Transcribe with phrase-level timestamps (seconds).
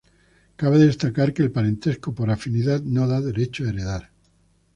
[0.55, 4.03] Cabe destacar que el parentesco por afinidad no da derecho a heredar.